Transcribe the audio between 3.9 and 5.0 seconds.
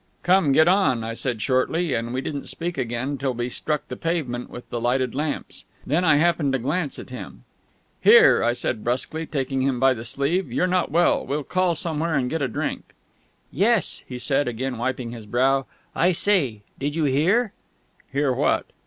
pavement with the